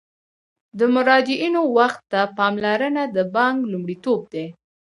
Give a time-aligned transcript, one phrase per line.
[0.77, 4.45] د مراجعینو وخت ته پاملرنه د بانک لومړیتوب دی.